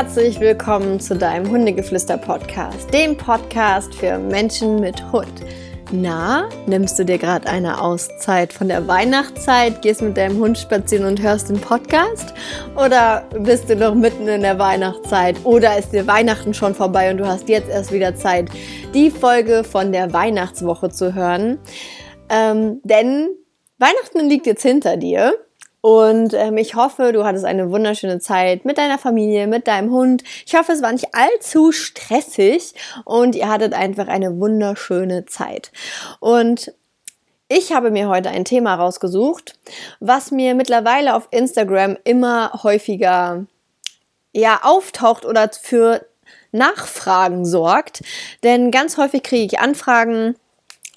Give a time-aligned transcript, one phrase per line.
[0.00, 5.44] herzlich willkommen zu deinem Hundegeflüster-Podcast, dem Podcast für Menschen mit Hund.
[5.92, 11.04] Na, nimmst du dir gerade eine Auszeit von der Weihnachtszeit, gehst mit deinem Hund spazieren
[11.04, 12.32] und hörst den Podcast?
[12.76, 15.36] Oder bist du noch mitten in der Weihnachtszeit?
[15.44, 18.48] Oder ist dir Weihnachten schon vorbei und du hast jetzt erst wieder Zeit,
[18.94, 21.58] die Folge von der Weihnachtswoche zu hören?
[22.30, 23.28] Ähm, denn
[23.76, 25.34] Weihnachten liegt jetzt hinter dir.
[25.80, 30.22] Und ähm, ich hoffe, du hattest eine wunderschöne Zeit mit deiner Familie, mit deinem Hund.
[30.46, 35.72] Ich hoffe, es war nicht allzu stressig und ihr hattet einfach eine wunderschöne Zeit.
[36.18, 36.72] Und
[37.48, 39.58] ich habe mir heute ein Thema rausgesucht,
[39.98, 43.46] was mir mittlerweile auf Instagram immer häufiger
[44.32, 46.06] ja auftaucht oder für
[46.52, 48.02] Nachfragen sorgt.
[48.44, 50.36] Denn ganz häufig kriege ich Anfragen,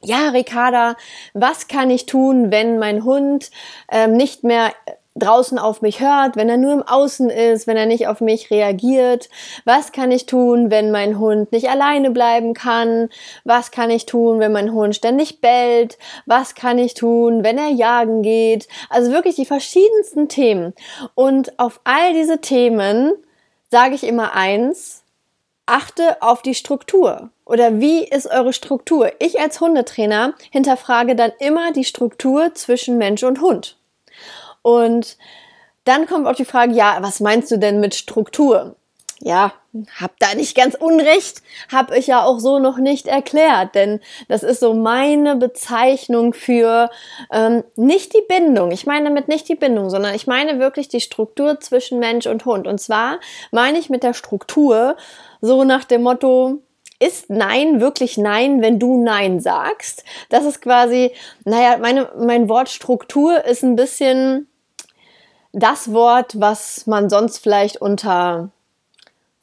[0.03, 0.95] ja, Ricarda,
[1.33, 3.51] was kann ich tun, wenn mein Hund
[3.91, 4.71] ähm, nicht mehr
[5.15, 8.49] draußen auf mich hört, wenn er nur im Außen ist, wenn er nicht auf mich
[8.49, 9.29] reagiert?
[9.63, 13.09] Was kann ich tun, wenn mein Hund nicht alleine bleiben kann?
[13.43, 15.97] Was kann ich tun, wenn mein Hund ständig bellt?
[16.25, 18.67] Was kann ich tun, wenn er jagen geht?
[18.89, 20.73] Also wirklich die verschiedensten Themen.
[21.15, 23.13] Und auf all diese Themen
[23.69, 25.02] sage ich immer eins,
[25.65, 27.29] achte auf die Struktur.
[27.45, 29.11] Oder wie ist eure Struktur?
[29.19, 33.77] Ich als Hundetrainer hinterfrage dann immer die Struktur zwischen Mensch und Hund.
[34.61, 35.17] Und
[35.83, 38.75] dann kommt auch die Frage, ja, was meinst du denn mit Struktur?
[39.25, 39.53] Ja,
[40.01, 44.43] hab da nicht ganz unrecht, hab ich ja auch so noch nicht erklärt, denn das
[44.43, 46.89] ist so meine Bezeichnung für
[47.31, 48.71] ähm, nicht die Bindung.
[48.71, 52.43] Ich meine damit nicht die Bindung, sondern ich meine wirklich die Struktur zwischen Mensch und
[52.43, 52.67] Hund.
[52.67, 53.21] Und zwar
[53.51, 54.97] meine ich mit der Struktur
[55.39, 56.59] so nach dem Motto,
[56.99, 60.03] ist Nein wirklich Nein, wenn du Nein sagst?
[60.27, 61.11] Das ist quasi,
[61.45, 64.49] naja, meine, mein Wort Struktur ist ein bisschen
[65.53, 68.51] das Wort, was man sonst vielleicht unter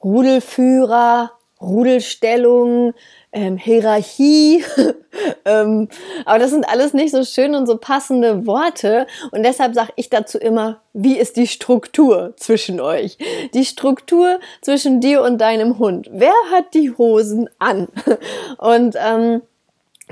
[0.02, 2.94] Rudelführer, Rudelstellung,
[3.32, 4.64] ähm, Hierarchie.
[5.44, 5.88] ähm,
[6.24, 9.06] aber das sind alles nicht so schön und so passende Worte.
[9.30, 13.18] Und deshalb sage ich dazu immer, wie ist die Struktur zwischen euch?
[13.54, 16.08] Die Struktur zwischen dir und deinem Hund.
[16.12, 17.88] Wer hat die Hosen an?
[18.58, 19.42] und ähm,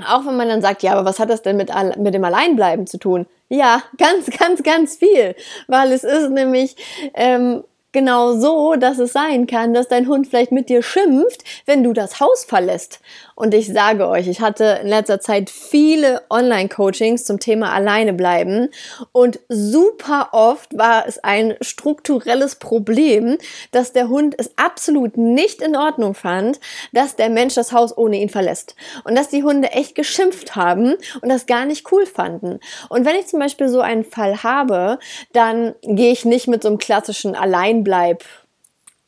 [0.07, 2.87] auch wenn man dann sagt, ja, aber was hat das denn mit, mit dem Alleinbleiben
[2.87, 3.25] zu tun?
[3.49, 5.35] Ja, ganz, ganz, ganz viel.
[5.67, 6.75] Weil es ist nämlich
[7.15, 11.83] ähm, genau so, dass es sein kann, dass dein Hund vielleicht mit dir schimpft, wenn
[11.83, 12.99] du das Haus verlässt.
[13.39, 18.67] Und ich sage euch, ich hatte in letzter Zeit viele Online-Coachings zum Thema alleine bleiben
[19.13, 23.37] und super oft war es ein strukturelles Problem,
[23.71, 26.59] dass der Hund es absolut nicht in Ordnung fand,
[26.91, 28.75] dass der Mensch das Haus ohne ihn verlässt.
[29.05, 32.59] Und dass die Hunde echt geschimpft haben und das gar nicht cool fanden.
[32.89, 34.99] Und wenn ich zum Beispiel so einen Fall habe,
[35.31, 38.21] dann gehe ich nicht mit so einem klassischen Alleinbleib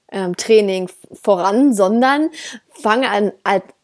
[0.10, 0.90] ähm, Training
[1.22, 2.30] voran, sondern
[2.70, 3.34] fange an,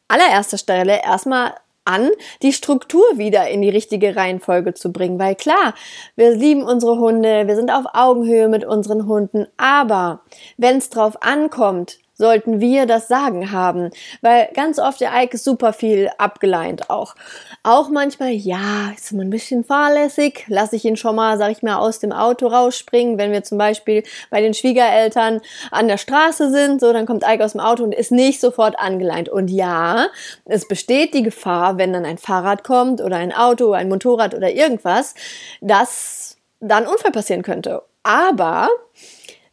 [0.07, 1.53] allererster Stelle erstmal
[1.87, 2.09] an,
[2.41, 5.19] die Struktur wieder in die richtige Reihenfolge zu bringen.
[5.19, 5.73] Weil klar,
[6.15, 10.21] wir lieben unsere Hunde, wir sind auf Augenhöhe mit unseren Hunden, aber
[10.57, 13.91] wenn es drauf ankommt, sollten wir das Sagen haben.
[14.21, 17.15] Weil ganz oft der Ike ist super viel abgeleint auch.
[17.63, 21.63] Auch manchmal, ja, ist immer ein bisschen fahrlässig, lasse ich ihn schon mal, sag ich
[21.63, 25.41] mal, aus dem Auto rausspringen, wenn wir zum Beispiel bei den Schwiegereltern
[25.71, 28.79] an der Straße sind, so, dann kommt Ike aus dem Auto und ist nicht sofort
[28.79, 29.29] angeleint.
[29.29, 30.07] Und ja,
[30.45, 34.51] es besteht die Gefahr, wenn dann ein Fahrrad kommt oder ein Auto, ein Motorrad oder
[34.51, 35.13] irgendwas,
[35.61, 37.83] dass dann Unfall passieren könnte.
[38.03, 38.69] Aber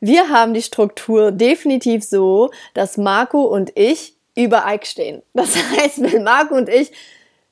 [0.06, 5.22] wir haben die Struktur definitiv so, dass Marco und ich über Ike stehen.
[5.32, 6.92] Das heißt, wenn Marco und ich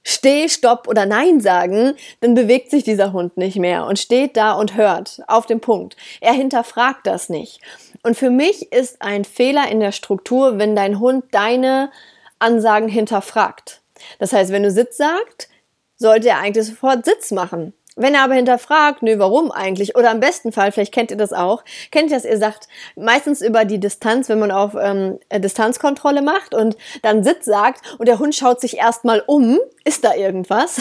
[0.05, 4.53] Steh, Stopp oder Nein sagen, dann bewegt sich dieser Hund nicht mehr und steht da
[4.53, 5.97] und hört auf den Punkt.
[6.21, 7.61] Er hinterfragt das nicht.
[8.03, 11.93] Und für mich ist ein Fehler in der Struktur, wenn dein Hund deine
[12.41, 13.81] Ansagen hinterfragt.
[14.19, 15.49] Das heißt, wenn du Sitz sagst,
[15.97, 17.73] sollte er eigentlich sofort Sitz machen.
[17.95, 19.97] Wenn er aber hinterfragt, nö, warum eigentlich?
[19.97, 23.43] Oder im besten Fall, vielleicht kennt ihr das auch, kennt ihr das, ihr sagt, meistens
[23.43, 28.19] über die Distanz, wenn man auf ähm, Distanzkontrolle macht und dann Sitz sagt und der
[28.19, 30.81] Hund schaut sich erstmal um, ist da irgendwas?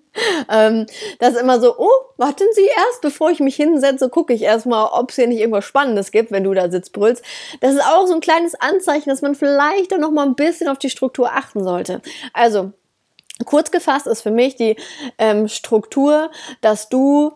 [0.50, 0.86] ähm,
[1.18, 4.88] das ist immer so, oh, warten Sie erst, bevor ich mich hinsetze, gucke ich erstmal,
[4.92, 7.22] ob es hier nicht irgendwas Spannendes gibt, wenn du da sitzt brüllst.
[7.60, 10.68] Das ist auch so ein kleines Anzeichen, dass man vielleicht dann noch mal ein bisschen
[10.68, 12.00] auf die Struktur achten sollte.
[12.32, 12.72] Also,
[13.44, 14.76] Kurz gefasst ist für mich die
[15.18, 16.30] ähm, Struktur,
[16.62, 17.32] dass du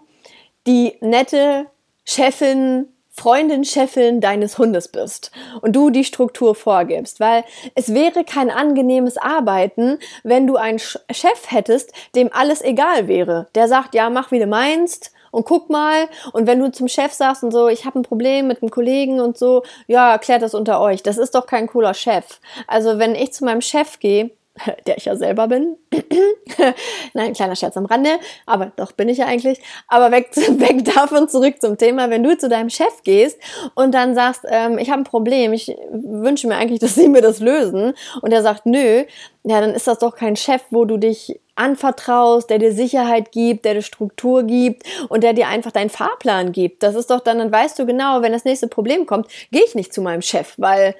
[0.66, 1.66] die nette
[2.04, 5.30] Chefin, Freundin, Chefin deines Hundes bist
[5.60, 7.44] und du die Struktur vorgibst, weil
[7.74, 13.48] es wäre kein angenehmes Arbeiten, wenn du einen Chef hättest, dem alles egal wäre.
[13.54, 16.08] Der sagt, ja, mach wie du meinst und guck mal.
[16.32, 19.20] Und wenn du zum Chef sagst und so, ich habe ein Problem mit einem Kollegen
[19.20, 21.02] und so, ja, klärt das unter euch.
[21.02, 22.40] Das ist doch kein cooler Chef.
[22.66, 24.30] Also wenn ich zu meinem Chef gehe,
[24.86, 25.76] der ich ja selber bin.
[27.14, 28.10] Nein, kleiner Scherz am Rande,
[28.46, 29.60] aber doch bin ich ja eigentlich.
[29.88, 33.38] Aber weg, weg davon zurück zum Thema, wenn du zu deinem Chef gehst
[33.74, 37.22] und dann sagst, ähm, ich habe ein Problem, ich wünsche mir eigentlich, dass sie mir
[37.22, 39.04] das lösen und er sagt, nö,
[39.44, 43.64] ja, dann ist das doch kein Chef, wo du dich anvertraust, der dir Sicherheit gibt,
[43.64, 46.82] der dir Struktur gibt und der dir einfach deinen Fahrplan gibt.
[46.82, 49.74] Das ist doch dann, dann weißt du genau, wenn das nächste Problem kommt, gehe ich
[49.74, 50.94] nicht zu meinem Chef, weil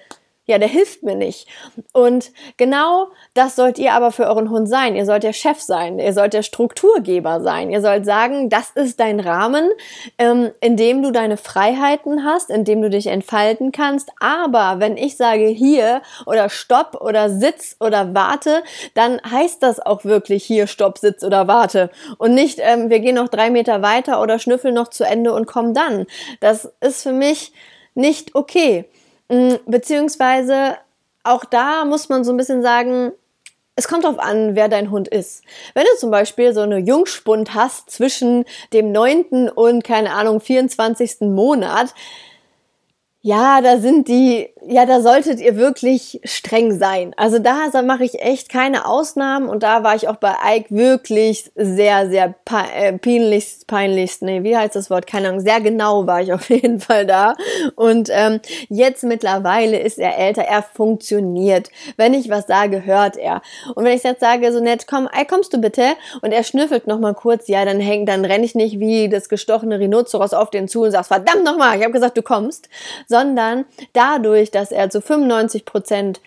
[0.47, 1.47] ja, der hilft mir nicht.
[1.93, 4.97] Und genau das sollt ihr aber für euren Hund sein.
[4.97, 7.71] Ihr sollt der Chef sein, ihr sollt der Strukturgeber sein.
[7.71, 9.71] Ihr sollt sagen, das ist dein Rahmen,
[10.19, 14.11] ähm, in dem du deine Freiheiten hast, in dem du dich entfalten kannst.
[14.19, 18.65] Aber wenn ich sage hier oder stopp oder sitz oder warte,
[18.95, 21.91] dann heißt das auch wirklich hier stopp, sitz oder warte.
[22.19, 25.47] Und nicht, ähm, wir gehen noch drei Meter weiter oder schnüffeln noch zu Ende und
[25.47, 26.07] kommen dann.
[26.41, 27.53] Das ist für mich
[27.95, 28.87] nicht okay.
[29.31, 30.77] Mm, beziehungsweise
[31.23, 33.13] auch da muss man so ein bisschen sagen,
[33.77, 35.43] es kommt darauf an, wer dein Hund ist.
[35.75, 41.21] Wenn du zum Beispiel so eine Jungspund hast zwischen dem neunten und, keine Ahnung, 24.
[41.21, 41.95] Monat,
[43.23, 47.13] ja, da sind die, ja, da solltet ihr wirklich streng sein.
[47.19, 50.71] Also da, da mache ich echt keine Ausnahmen und da war ich auch bei Ike
[50.71, 52.35] wirklich sehr, sehr
[52.75, 55.07] äh, peinlichst, peinlichst, nee, wie heißt das Wort?
[55.07, 57.35] Keine Ahnung, sehr genau war ich auf jeden Fall da.
[57.77, 58.41] Und ähm,
[58.71, 61.69] jetzt mittlerweile ist er älter, er funktioniert.
[61.99, 63.43] Wenn ich was sage, hört er.
[63.75, 65.85] Und wenn ich jetzt sage, so nett, komm, Ike, kommst du bitte?
[66.23, 69.79] Und er schnüffelt nochmal kurz, ja, dann hängt, dann renne ich nicht wie das gestochene
[69.79, 72.71] Rhinoceros auf den zu und sagst, verdammt nochmal, ich habe gesagt, du kommst
[73.11, 76.23] sondern dadurch, dass er zu 95 Prozent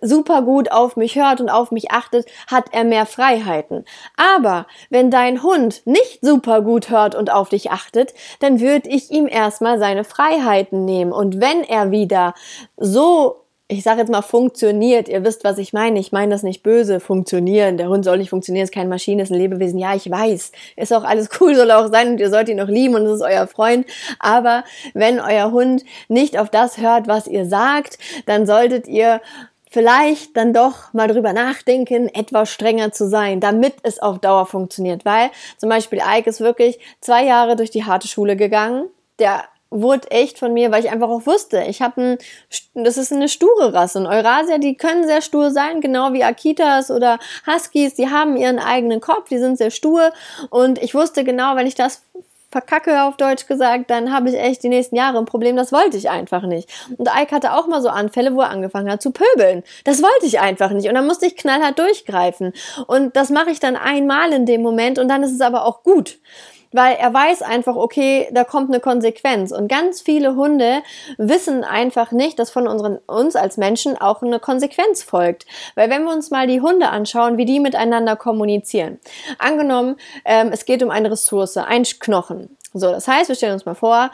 [0.00, 3.84] super gut auf mich hört und auf mich achtet, hat er mehr Freiheiten.
[4.16, 9.10] Aber wenn dein Hund nicht super gut hört und auf dich achtet, dann würde ich
[9.10, 11.12] ihm erstmal seine Freiheiten nehmen.
[11.12, 12.34] Und wenn er wieder
[12.76, 15.08] so ich sage jetzt mal, funktioniert.
[15.08, 15.98] Ihr wisst, was ich meine.
[15.98, 17.78] Ich meine das nicht böse, funktionieren.
[17.78, 19.78] Der Hund soll nicht funktionieren, ist kein Maschine, ist ein Lebewesen.
[19.78, 20.52] Ja, ich weiß.
[20.76, 23.16] Ist auch alles cool, soll auch sein und ihr sollt ihn noch lieben und es
[23.16, 23.86] ist euer Freund.
[24.18, 29.22] Aber wenn euer Hund nicht auf das hört, was ihr sagt, dann solltet ihr
[29.70, 35.06] vielleicht dann doch mal drüber nachdenken, etwas strenger zu sein, damit es auf Dauer funktioniert.
[35.06, 38.88] Weil zum Beispiel Ike ist wirklich zwei Jahre durch die harte Schule gegangen.
[39.18, 42.18] Der wurde echt von mir, weil ich einfach auch wusste, ich habe ein,
[42.74, 43.98] das ist eine sture Rasse.
[43.98, 48.58] Und Eurasier, die können sehr stur sein, genau wie Akitas oder Huskies, die haben ihren
[48.58, 50.12] eigenen Kopf, die sind sehr stur.
[50.50, 52.02] Und ich wusste genau, wenn ich das
[52.54, 55.96] verkacke auf Deutsch gesagt, dann habe ich echt die nächsten Jahre ein Problem, das wollte
[55.96, 56.70] ich einfach nicht.
[56.96, 59.64] Und Ike hatte auch mal so Anfälle, wo er angefangen hat zu pöbeln.
[59.82, 62.52] Das wollte ich einfach nicht und dann musste ich knallhart durchgreifen.
[62.86, 65.82] Und das mache ich dann einmal in dem Moment und dann ist es aber auch
[65.82, 66.18] gut
[66.74, 69.52] weil er weiß einfach, okay, da kommt eine Konsequenz.
[69.52, 70.82] Und ganz viele Hunde
[71.18, 75.46] wissen einfach nicht, dass von unseren, uns als Menschen auch eine Konsequenz folgt.
[75.76, 78.98] Weil wenn wir uns mal die Hunde anschauen, wie die miteinander kommunizieren.
[79.38, 79.94] Angenommen,
[80.24, 82.56] ähm, es geht um eine Ressource, ein Knochen.
[82.72, 84.10] So, das heißt, wir stellen uns mal vor,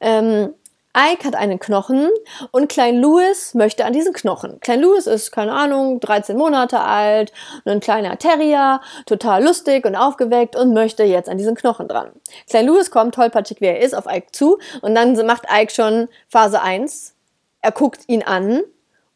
[0.00, 0.54] ähm,
[0.96, 2.08] Ike hat einen Knochen
[2.52, 4.60] und Klein Louis möchte an diesen Knochen.
[4.60, 7.32] Klein Louis ist, keine Ahnung, 13 Monate alt,
[7.64, 12.12] ein kleiner Terrier, total lustig und aufgeweckt und möchte jetzt an diesen Knochen dran.
[12.48, 16.08] Klein Louis kommt, tollpatschig wie er ist, auf Ike zu und dann macht Ike schon
[16.28, 17.14] Phase 1.
[17.60, 18.62] Er guckt ihn an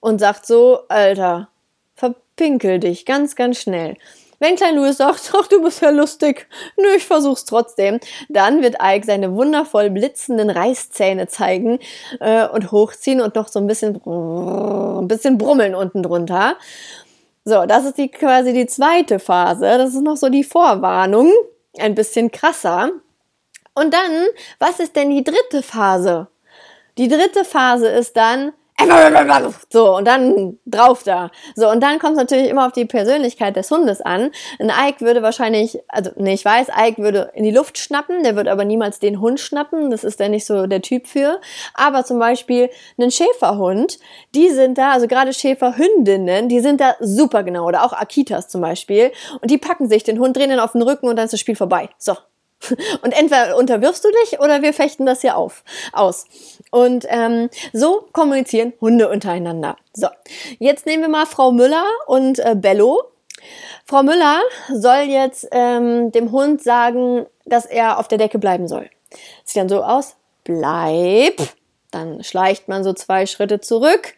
[0.01, 1.49] und sagt so, Alter,
[1.95, 3.97] verpinkel dich ganz, ganz schnell.
[4.41, 8.77] Wenn Klein Louis sagt, ach, du bist ja lustig, nö, ich versuch's trotzdem, dann wird
[8.83, 11.79] Ike seine wundervoll blitzenden Reißzähne zeigen
[12.21, 16.57] äh, und hochziehen und noch so ein bisschen, ein bisschen brummeln unten drunter.
[17.45, 19.79] So, das ist die, quasi die zweite Phase.
[19.79, 21.33] Das ist noch so die Vorwarnung.
[21.79, 22.91] Ein bisschen krasser.
[23.75, 24.27] Und dann,
[24.59, 26.27] was ist denn die dritte Phase?
[26.99, 28.53] Die dritte Phase ist dann,
[29.71, 31.31] so, und dann drauf da.
[31.57, 34.31] So, und dann kommt es natürlich immer auf die Persönlichkeit des Hundes an.
[34.59, 38.37] Ein Ike würde wahrscheinlich, also, nee, ich weiß, Ike würde in die Luft schnappen, der
[38.37, 41.41] wird aber niemals den Hund schnappen, das ist der nicht so der Typ für.
[41.75, 43.99] Aber zum Beispiel einen Schäferhund,
[44.35, 48.61] die sind da, also gerade Schäferhündinnen, die sind da super genau, oder auch Akitas zum
[48.61, 51.33] Beispiel, und die packen sich den Hund, drehen ihn auf den Rücken und dann ist
[51.33, 51.89] das Spiel vorbei.
[51.99, 52.17] So,
[53.03, 56.27] und entweder unterwirfst du dich oder wir fechten das hier auf, aus.
[56.71, 59.77] Und ähm, so kommunizieren Hunde untereinander.
[59.93, 60.09] So,
[60.59, 63.05] jetzt nehmen wir mal Frau Müller und äh, Bello.
[63.85, 64.41] Frau Müller
[64.73, 68.91] soll jetzt ähm, dem Hund sagen, dass er auf der Decke bleiben soll.
[69.45, 71.37] Sieht dann so aus, bleib.
[71.91, 74.15] Dann schleicht man so zwei Schritte zurück.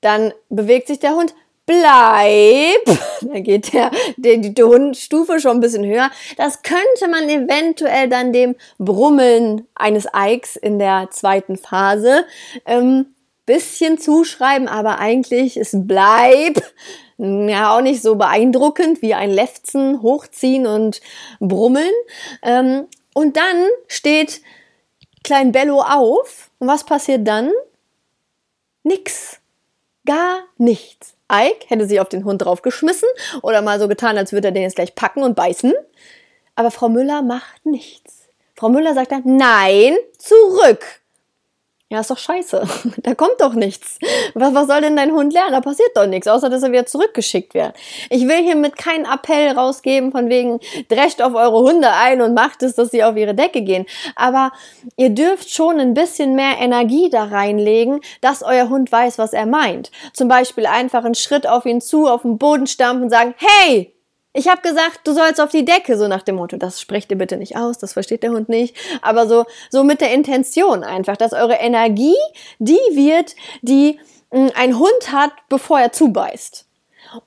[0.00, 1.34] Dann bewegt sich der Hund,
[1.66, 6.10] bleib, da geht der, der, die Hundstufe schon ein bisschen höher.
[6.36, 12.24] Das könnte man eventuell dann dem Brummeln eines Eiks in der zweiten Phase
[12.66, 13.06] ähm,
[13.46, 16.62] bisschen zuschreiben, aber eigentlich ist bleib
[17.18, 21.00] ja auch nicht so beeindruckend wie ein Lefzen, hochziehen und
[21.38, 21.92] brummeln.
[22.42, 24.42] Ähm, und dann steht
[25.22, 27.52] Klein Bello auf und was passiert dann?
[28.82, 29.38] Nix.
[30.04, 31.14] Gar nichts.
[31.32, 33.08] Ike hätte sich auf den Hund draufgeschmissen
[33.42, 35.72] oder mal so getan, als würde er den jetzt gleich packen und beißen.
[36.54, 38.28] Aber Frau Müller macht nichts.
[38.54, 41.01] Frau Müller sagt dann, nein, zurück.
[41.92, 42.66] Ja, ist doch scheiße.
[43.02, 43.98] Da kommt doch nichts.
[44.32, 45.52] Was, was soll denn dein Hund lernen?
[45.52, 47.74] Da passiert doch nichts, außer dass er wieder zurückgeschickt wird.
[48.08, 50.58] Ich will hiermit keinen Appell rausgeben von wegen,
[50.88, 53.84] drescht auf eure Hunde ein und macht es, dass sie auf ihre Decke gehen.
[54.16, 54.52] Aber
[54.96, 59.44] ihr dürft schon ein bisschen mehr Energie da reinlegen, dass euer Hund weiß, was er
[59.44, 59.90] meint.
[60.14, 63.92] Zum Beispiel einfach einen Schritt auf ihn zu, auf den Boden stampfen und sagen, hey,
[64.34, 66.56] ich habe gesagt, du sollst auf die Decke, so nach dem Motto.
[66.56, 68.74] Das sprecht ihr bitte nicht aus, das versteht der Hund nicht.
[69.02, 72.16] Aber so, so mit der Intention einfach, dass eure Energie
[72.58, 73.98] die wird, die
[74.30, 76.66] hm, ein Hund hat, bevor er zubeißt.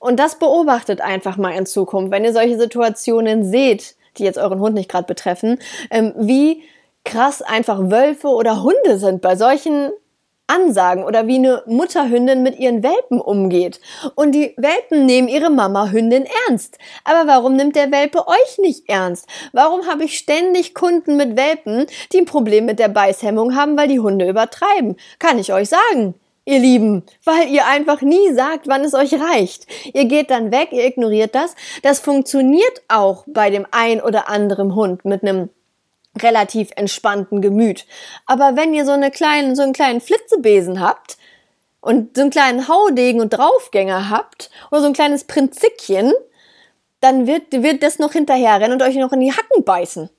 [0.00, 4.58] Und das beobachtet einfach mal in Zukunft, wenn ihr solche Situationen seht, die jetzt euren
[4.58, 5.58] Hund nicht gerade betreffen,
[5.90, 6.64] ähm, wie
[7.04, 9.92] krass einfach Wölfe oder Hunde sind bei solchen
[10.46, 13.80] Ansagen oder wie eine Mutterhündin mit ihren Welpen umgeht.
[14.14, 16.78] Und die Welpen nehmen ihre Mama-Hündin ernst.
[17.04, 19.26] Aber warum nimmt der Welpe euch nicht ernst?
[19.52, 23.88] Warum habe ich ständig Kunden mit Welpen, die ein Problem mit der Beißhemmung haben, weil
[23.88, 24.96] die Hunde übertreiben?
[25.18, 26.14] Kann ich euch sagen.
[26.48, 29.66] Ihr Lieben, weil ihr einfach nie sagt, wann es euch reicht.
[29.92, 31.56] Ihr geht dann weg, ihr ignoriert das.
[31.82, 35.48] Das funktioniert auch bei dem ein oder anderen Hund mit einem
[36.22, 37.86] relativ entspannten Gemüt.
[38.26, 41.16] Aber wenn ihr so eine kleinen, so einen kleinen Flitzebesen habt
[41.80, 46.12] und so einen kleinen Haudegen und Draufgänger habt oder so ein kleines Prinzikchen,
[47.00, 50.10] dann wird, wird das noch hinterherrennen und euch noch in die Hacken beißen.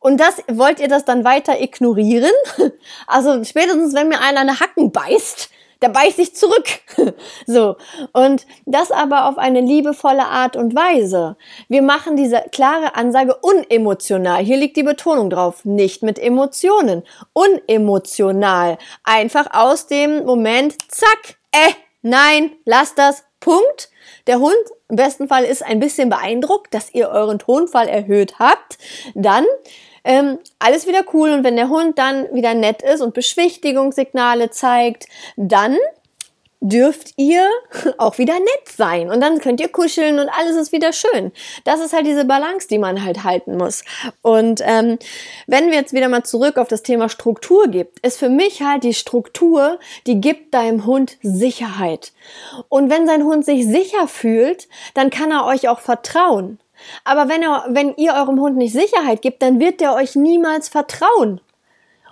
[0.00, 2.32] Und das, wollt ihr das dann weiter ignorieren?
[3.06, 6.68] Also spätestens, wenn mir einer eine Hacken beißt, da beiß ich zurück.
[7.46, 7.76] so.
[8.12, 11.36] Und das aber auf eine liebevolle Art und Weise.
[11.68, 14.42] Wir machen diese klare Ansage unemotional.
[14.42, 15.64] Hier liegt die Betonung drauf.
[15.64, 17.04] Nicht mit Emotionen.
[17.32, 18.78] Unemotional.
[19.04, 23.90] Einfach aus dem Moment, zack, äh, nein, lass das, Punkt.
[24.26, 24.54] Der Hund
[24.88, 28.78] im besten Fall ist ein bisschen beeindruckt, dass ihr euren Tonfall erhöht habt.
[29.14, 29.44] Dann
[30.08, 35.04] ähm, alles wieder cool und wenn der Hund dann wieder nett ist und Beschwichtigungssignale zeigt,
[35.36, 35.76] dann
[36.60, 37.46] dürft ihr
[37.98, 41.30] auch wieder nett sein und dann könnt ihr kuscheln und alles ist wieder schön.
[41.64, 43.84] Das ist halt diese Balance, die man halt halten muss.
[44.22, 44.98] Und ähm,
[45.46, 48.84] wenn wir jetzt wieder mal zurück auf das Thema Struktur gibt, ist für mich halt
[48.84, 52.12] die Struktur, die gibt deinem Hund Sicherheit.
[52.70, 56.58] Und wenn sein Hund sich sicher fühlt, dann kann er euch auch vertrauen.
[57.04, 60.68] Aber wenn, er, wenn ihr eurem Hund nicht Sicherheit gibt, dann wird der euch niemals
[60.68, 61.40] vertrauen.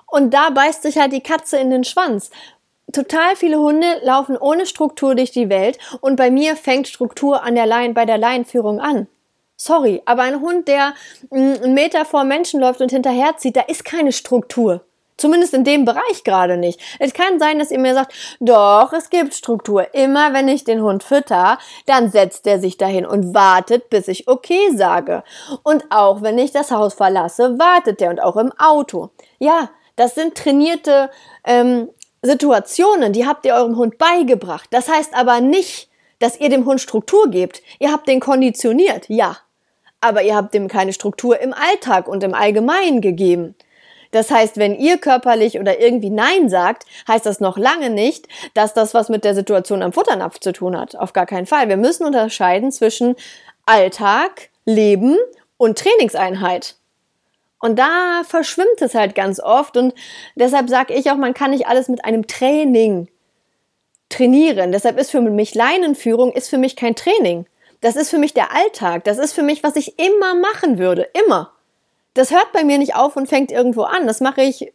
[0.07, 2.31] Und da beißt sich halt die Katze in den Schwanz.
[2.93, 7.57] Total viele Hunde laufen ohne Struktur durch die Welt und bei mir fängt Struktur an
[7.57, 9.09] der Lein, bei der Leinführung an.
[9.57, 10.95] Sorry, aber ein Hund, der
[11.31, 14.85] mm, einen Meter vor Menschen läuft und hinterherzieht, da ist keine Struktur.
[15.17, 16.81] Zumindest in dem Bereich gerade nicht.
[16.99, 19.95] Es kann sein, dass ihr mir sagt, doch, es gibt Struktur.
[19.95, 24.29] Immer wenn ich den Hund fütter, dann setzt er sich dahin und wartet, bis ich
[24.29, 25.25] okay sage.
[25.63, 29.11] Und auch wenn ich das Haus verlasse, wartet er und auch im Auto.
[29.39, 31.11] Ja, das sind trainierte
[31.45, 31.89] ähm,
[32.21, 34.69] Situationen, die habt ihr eurem Hund beigebracht.
[34.71, 37.63] Das heißt aber nicht, dass ihr dem Hund Struktur gebt.
[37.79, 39.39] Ihr habt den konditioniert, ja.
[40.01, 43.55] Aber ihr habt ihm keine Struktur im Alltag und im Allgemeinen gegeben.
[44.11, 48.75] Das heißt, wenn ihr körperlich oder irgendwie Nein sagt, heißt das noch lange nicht, dass
[48.75, 50.97] das was mit der Situation am Futternapf zu tun hat.
[50.97, 51.69] Auf gar keinen Fall.
[51.69, 53.17] Wir müssen unterscheiden zwischen
[53.67, 55.17] Alltag, Leben
[55.57, 56.77] und Trainingseinheit.
[57.59, 59.95] Und da verschwimmt es halt ganz oft und
[60.35, 63.09] deshalb sage ich auch, man kann nicht alles mit einem Training
[64.09, 64.73] trainieren.
[64.73, 67.47] Deshalb ist für mich Leinenführung ist für mich kein Training.
[67.81, 69.05] Das ist für mich der Alltag.
[69.05, 71.09] Das ist für mich, was ich immer machen würde.
[71.27, 71.53] Immer
[72.17, 74.07] das hört bei mir nicht auf und fängt irgendwo an.
[74.07, 74.73] Das mache ich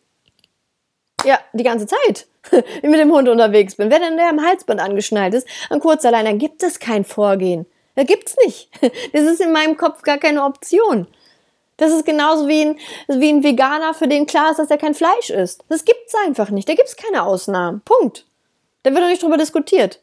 [1.25, 3.89] ja die ganze Zeit, wenn ich mit dem Hund unterwegs bin.
[3.91, 7.65] Wenn der am Halsband angeschnallt ist, an kurzer Leine, dann gibt es kein Vorgehen.
[7.95, 8.69] Da gibt's nicht.
[9.13, 11.07] Das ist in meinem Kopf gar keine Option.
[11.77, 14.93] Das ist genauso wie ein, wie ein Veganer, für den klar ist, dass er kein
[14.93, 15.63] Fleisch isst.
[15.67, 16.69] Das gibt's einfach nicht.
[16.69, 17.81] Da gibt's keine Ausnahmen.
[17.81, 18.25] Punkt.
[18.83, 19.99] Da wird doch nicht drüber diskutiert.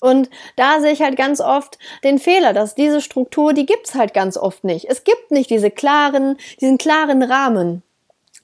[0.00, 4.12] Und da sehe ich halt ganz oft den Fehler, dass diese Struktur, die gibt's halt
[4.12, 4.86] ganz oft nicht.
[4.88, 7.82] Es gibt nicht diese klaren, diesen klaren Rahmen.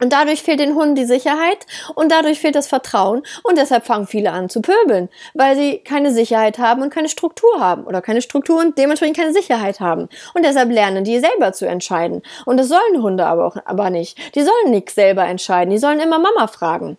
[0.02, 4.08] Und dadurch fehlt den Hunden die Sicherheit und dadurch fehlt das Vertrauen und deshalb fangen
[4.08, 8.20] viele an zu pöbeln, weil sie keine Sicherheit haben und keine Struktur haben oder keine
[8.20, 10.08] Struktur und dementsprechend keine Sicherheit haben.
[10.34, 12.22] Und deshalb lernen die selber zu entscheiden.
[12.46, 14.34] Und das sollen Hunde aber auch aber nicht.
[14.34, 16.96] Die sollen nichts selber entscheiden, die sollen immer Mama fragen.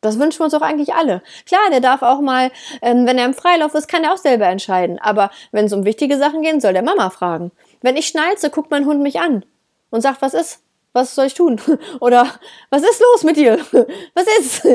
[0.00, 1.22] Das wünschen wir uns doch eigentlich alle.
[1.46, 2.50] Klar, der darf auch mal,
[2.82, 4.98] ähm, wenn er im Freilauf ist, kann er auch selber entscheiden.
[4.98, 7.50] Aber wenn es um wichtige Sachen geht, soll der Mama fragen.
[7.82, 9.44] Wenn ich schnalze, guckt mein Hund mich an
[9.90, 10.60] und sagt, was ist?
[10.96, 11.60] was soll ich tun?
[12.00, 12.26] Oder
[12.70, 13.58] was ist los mit dir?
[14.14, 14.66] Was ist?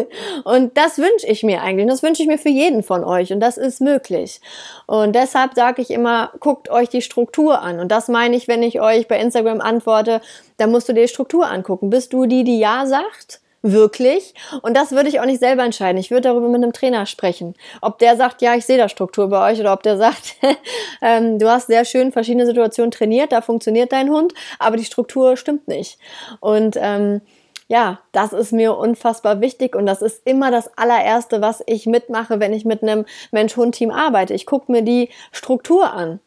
[0.45, 1.87] Und das wünsche ich mir eigentlich.
[1.87, 3.33] Das wünsche ich mir für jeden von euch.
[3.33, 4.39] Und das ist möglich.
[4.85, 7.79] Und deshalb sage ich immer, guckt euch die Struktur an.
[7.79, 10.21] Und das meine ich, wenn ich euch bei Instagram antworte,
[10.57, 11.89] dann musst du dir die Struktur angucken.
[11.89, 13.40] Bist du die, die Ja sagt?
[13.61, 14.33] Wirklich.
[14.61, 15.97] Und das würde ich auch nicht selber entscheiden.
[15.97, 17.55] Ich würde darüber mit einem Trainer sprechen.
[17.81, 20.35] Ob der sagt, ja, ich sehe da Struktur bei euch, oder ob der sagt,
[21.01, 25.37] ähm, du hast sehr schön verschiedene Situationen trainiert, da funktioniert dein Hund, aber die Struktur
[25.37, 25.99] stimmt nicht.
[26.39, 27.21] Und ähm,
[27.67, 32.41] ja, das ist mir unfassbar wichtig und das ist immer das allererste, was ich mitmache,
[32.41, 34.33] wenn ich mit einem Mensch-Hund-Team arbeite.
[34.33, 36.19] Ich gucke mir die Struktur an.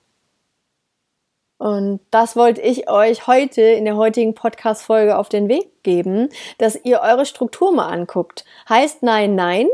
[1.64, 6.28] Und das wollte ich euch heute in der heutigen Podcast-Folge auf den Weg geben,
[6.59, 8.44] dass ihr eure Struktur mal anguckt.
[8.68, 9.68] Heißt Nein, Nein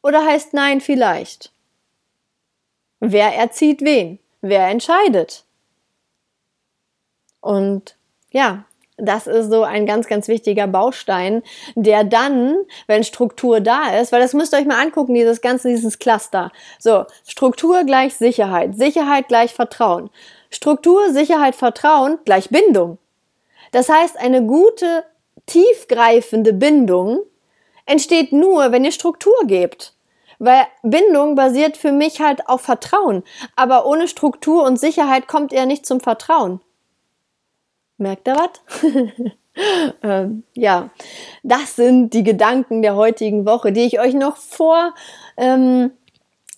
[0.00, 1.50] oder heißt Nein vielleicht?
[3.00, 4.20] Wer erzieht wen?
[4.42, 5.42] Wer entscheidet?
[7.40, 7.96] Und
[8.30, 8.64] ja,
[8.96, 11.42] das ist so ein ganz, ganz wichtiger Baustein,
[11.74, 12.54] der dann,
[12.86, 16.52] wenn Struktur da ist, weil das müsst ihr euch mal angucken, dieses ganze, dieses Cluster.
[16.78, 20.10] So, Struktur gleich Sicherheit, Sicherheit gleich Vertrauen.
[20.50, 22.98] Struktur, Sicherheit, Vertrauen gleich Bindung.
[23.72, 25.04] Das heißt, eine gute,
[25.46, 27.20] tiefgreifende Bindung
[27.86, 29.94] entsteht nur, wenn ihr Struktur gebt.
[30.38, 33.24] Weil Bindung basiert für mich halt auf Vertrauen.
[33.56, 36.60] Aber ohne Struktur und Sicherheit kommt ihr nicht zum Vertrauen.
[37.96, 38.82] Merkt ihr was?
[40.02, 40.90] ähm, ja,
[41.42, 44.94] das sind die Gedanken der heutigen Woche, die ich euch noch vor
[45.36, 45.90] ähm,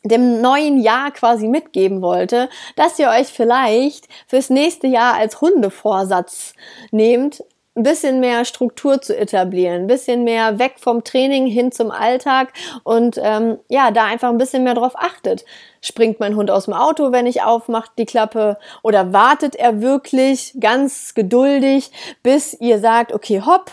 [0.03, 6.55] dem neuen Jahr quasi mitgeben wollte, dass ihr euch vielleicht fürs nächste Jahr als Hundevorsatz
[6.91, 7.43] nehmt,
[7.77, 12.53] ein bisschen mehr Struktur zu etablieren, ein bisschen mehr weg vom Training hin zum Alltag
[12.83, 15.45] und ähm, ja, da einfach ein bisschen mehr drauf achtet.
[15.81, 20.57] Springt mein Hund aus dem Auto, wenn ich aufmacht die Klappe oder wartet er wirklich
[20.59, 21.91] ganz geduldig,
[22.23, 23.71] bis ihr sagt, okay, hopp,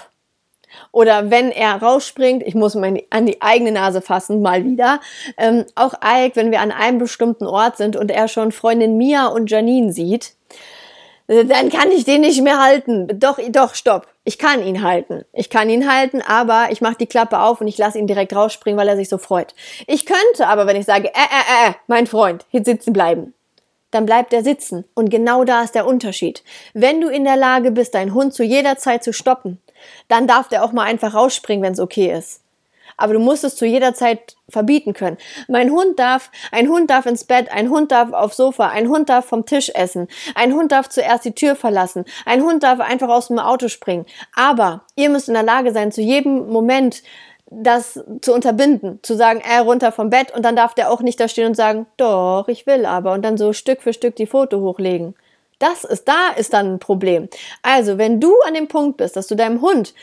[0.91, 4.99] oder wenn er rausspringt, ich muss mal an die eigene Nase fassen, mal wieder.
[5.37, 9.27] Ähm, auch Ike, wenn wir an einem bestimmten Ort sind und er schon Freundin Mia
[9.27, 10.33] und Janine sieht,
[11.27, 13.07] äh, dann kann ich den nicht mehr halten.
[13.19, 14.07] Doch, doch, stopp.
[14.23, 15.23] Ich kann ihn halten.
[15.31, 18.35] Ich kann ihn halten, aber ich mache die Klappe auf und ich lasse ihn direkt
[18.35, 19.53] rausspringen, weil er sich so freut.
[19.87, 23.33] Ich könnte aber, wenn ich sage, äh, äh, äh, mein Freund, hier sitzen bleiben,
[23.91, 24.85] dann bleibt er sitzen.
[24.93, 26.43] Und genau da ist der Unterschied.
[26.73, 29.61] Wenn du in der Lage bist, deinen Hund zu jeder Zeit zu stoppen,
[30.07, 32.41] dann darf der auch mal einfach rausspringen, wenn es okay ist.
[32.99, 35.17] Aber du musst es zu jeder Zeit verbieten können.
[35.47, 39.09] Mein Hund darf, ein Hund darf ins Bett, ein Hund darf aufs Sofa, ein Hund
[39.09, 43.09] darf vom Tisch essen, ein Hund darf zuerst die Tür verlassen, ein Hund darf einfach
[43.09, 44.05] aus dem Auto springen.
[44.33, 47.03] Aber ihr müsst in der Lage sein, zu jedem Moment
[47.49, 51.19] das zu unterbinden, zu sagen, er runter vom Bett und dann darf der auch nicht
[51.19, 54.27] da stehen und sagen, doch, ich will aber und dann so Stück für Stück die
[54.27, 55.15] Foto hochlegen.
[55.59, 57.29] Das ist, da ist dann ein Problem.
[57.63, 59.93] Also, wenn du an dem Punkt bist, dass du deinem Hund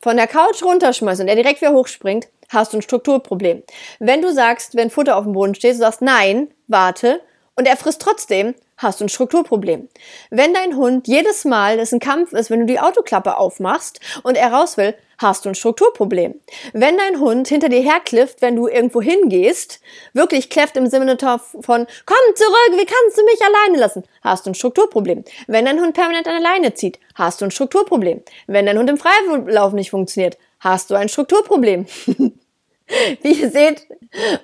[0.00, 3.62] von der Couch runterschmeißt und er direkt wieder hochspringt, hast du ein Strukturproblem.
[3.98, 7.20] Wenn du sagst, wenn Futter auf dem Boden steht, du sagst nein, warte,
[7.56, 9.88] und er frisst trotzdem, hast du ein Strukturproblem.
[10.30, 14.36] Wenn dein Hund jedes Mal, das ein Kampf ist, wenn du die Autoklappe aufmachst und
[14.36, 16.34] er raus will, hast du ein Strukturproblem.
[16.72, 19.80] Wenn dein Hund hinter dir herklifft, wenn du irgendwo hingehst,
[20.14, 24.50] wirklich kläfft im Sinne von, komm zurück, wie kannst du mich alleine lassen, hast du
[24.50, 25.24] ein Strukturproblem.
[25.46, 28.22] Wenn dein Hund permanent an der Leine zieht, hast du ein Strukturproblem.
[28.46, 31.86] Wenn dein Hund im Freilauf nicht funktioniert, hast du ein Strukturproblem.
[33.22, 33.86] Wie ihr seht,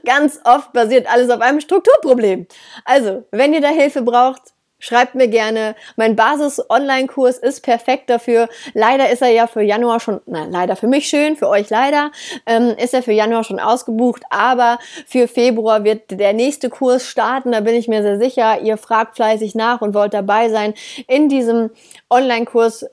[0.05, 2.47] ganz oft basiert alles auf einem Strukturproblem.
[2.85, 5.75] Also, wenn ihr da Hilfe braucht, Schreibt mir gerne.
[5.97, 8.51] Mein Basis-Online-Kurs ist perfekt dafür.
[8.75, 12.11] Leider ist er ja für Januar schon, na, leider für mich schön, für euch leider,
[12.45, 14.23] ähm, ist er für Januar schon ausgebucht.
[14.29, 17.53] Aber für Februar wird der nächste Kurs starten.
[17.53, 18.61] Da bin ich mir sehr sicher.
[18.61, 20.75] Ihr fragt fleißig nach und wollt dabei sein.
[21.09, 21.71] In diesem
[22.11, 22.85] Online-Kurs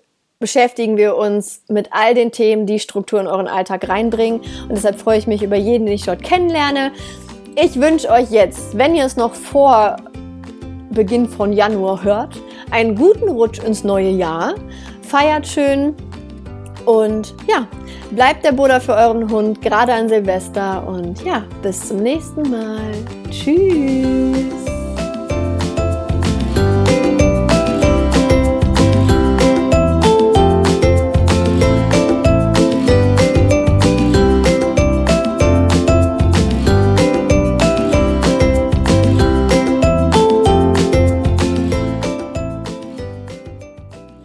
[0.43, 4.41] beschäftigen wir uns mit all den Themen, die Struktur in euren Alltag reinbringen.
[4.63, 6.91] Und deshalb freue ich mich über jeden, den ich dort kennenlerne.
[7.55, 9.95] Ich wünsche euch jetzt, wenn ihr es noch vor
[10.89, 14.55] Beginn von Januar hört, einen guten Rutsch ins neue Jahr.
[15.01, 15.95] Feiert schön
[16.83, 17.65] und ja,
[18.11, 20.85] bleibt der Buddha für euren Hund, gerade an Silvester.
[20.85, 22.91] Und ja, bis zum nächsten Mal.
[23.31, 24.72] Tschüss.